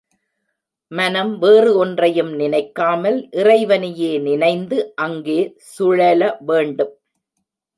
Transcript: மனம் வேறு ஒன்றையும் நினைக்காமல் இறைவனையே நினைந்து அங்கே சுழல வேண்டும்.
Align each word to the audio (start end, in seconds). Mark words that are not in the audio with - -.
மனம் 0.91 1.33
வேறு 1.37 1.71
ஒன்றையும் 1.75 2.31
நினைக்காமல் 2.35 3.19
இறைவனையே 3.33 4.11
நினைந்து 4.19 4.79
அங்கே 4.95 5.39
சுழல 5.73 6.21
வேண்டும். 6.47 6.93